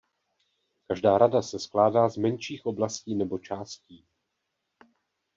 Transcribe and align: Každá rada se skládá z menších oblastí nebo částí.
Každá 0.87 1.17
rada 1.17 1.41
se 1.41 1.59
skládá 1.59 2.09
z 2.09 2.17
menších 2.17 2.65
oblastí 2.65 3.15
nebo 3.15 3.39
částí. 3.39 4.05